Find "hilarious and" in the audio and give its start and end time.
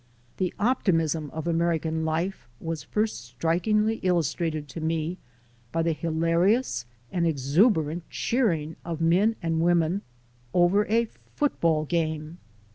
5.93-7.27